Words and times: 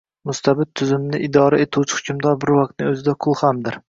Mustabid 0.27 0.69
tuzumni 0.79 1.19
idora 1.27 1.59
etuvchi 1.65 1.97
hukmdor 1.99 2.39
bir 2.45 2.53
vaqtning 2.61 2.91
o‘zida 2.95 3.15
qul 3.27 3.39
hamdir. 3.43 3.79